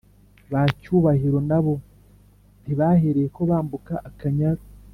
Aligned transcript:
Bacyubahiro 0.51 1.39
nabo 1.49 1.73
ntibahereyeko 2.61 3.39
bambuka 3.49 3.93
akanyaru 4.09 4.63